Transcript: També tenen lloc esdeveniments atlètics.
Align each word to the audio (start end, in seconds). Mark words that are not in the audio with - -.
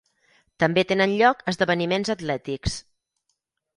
També 0.63 0.83
tenen 0.93 1.13
lloc 1.21 1.45
esdeveniments 1.53 2.13
atlètics. 2.17 2.79